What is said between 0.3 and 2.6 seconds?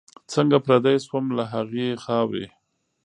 څنګه پردی سوم له هغي خاوري